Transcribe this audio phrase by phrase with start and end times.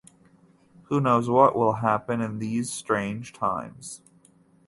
[0.85, 4.01] Who knows what will happen in these strange times.